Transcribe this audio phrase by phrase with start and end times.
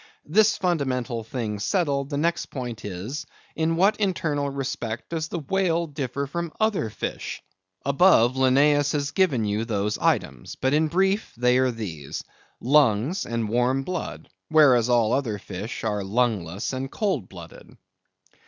[0.25, 5.85] This fundamental thing settled, the next point is, in what internal respect does the whale
[5.85, 7.43] differ from other fish.
[7.85, 10.55] Above, Linnæus has given you those items.
[10.55, 12.23] But in brief, they are these:
[12.59, 17.77] lungs and warm blood; whereas, all other fish are lungless and cold blooded.